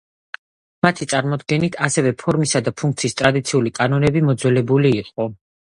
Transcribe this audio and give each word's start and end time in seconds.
მათი 0.85 1.07
წარმოდგენით 1.11 1.77
ასევე 1.89 2.15
ფორმისა 2.23 2.63
და 2.69 2.75
ფუნქციის 2.83 3.17
ტრადიციული 3.23 3.75
კანონები 3.81 4.29
მოძველებული 4.31 4.97
იყო. 5.05 5.33